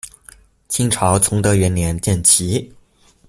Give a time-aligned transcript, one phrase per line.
[0.67, 2.73] 清朝崇德元年建旗。